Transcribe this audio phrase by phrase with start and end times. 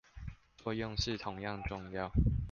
[0.57, 2.11] 作用是同樣重要